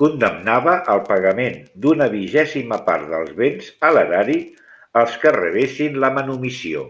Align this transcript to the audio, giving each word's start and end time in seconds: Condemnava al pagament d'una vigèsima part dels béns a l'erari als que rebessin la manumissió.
Condemnava 0.00 0.74
al 0.92 1.00
pagament 1.08 1.56
d'una 1.86 2.06
vigèsima 2.12 2.78
part 2.90 3.08
dels 3.14 3.32
béns 3.40 3.72
a 3.90 3.92
l'erari 3.96 4.38
als 5.02 5.18
que 5.24 5.34
rebessin 5.40 5.98
la 6.06 6.14
manumissió. 6.20 6.86